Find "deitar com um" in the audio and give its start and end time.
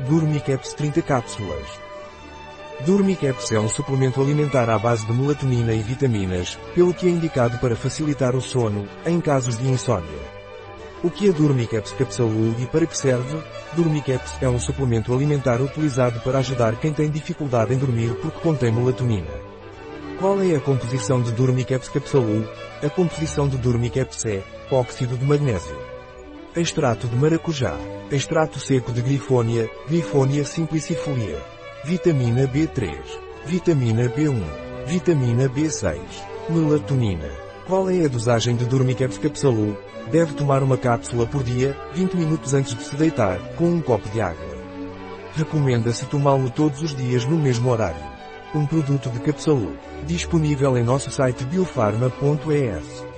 42.94-43.80